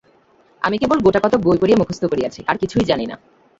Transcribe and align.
আমি 0.61 0.75
কেবল 0.77 0.97
গোটাকতক 0.99 1.39
বই 1.39 1.57
পড়িয়া 1.57 1.79
মুখস্থ 1.79 2.03
করিয়াছি, 2.05 2.39
আর 2.47 2.55
কিছুই 2.57 2.85
জানি 2.85 3.05
না। 3.05 3.15